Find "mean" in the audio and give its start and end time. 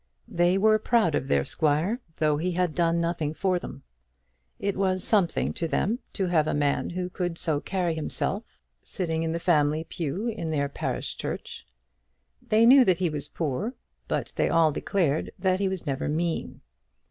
16.09-16.61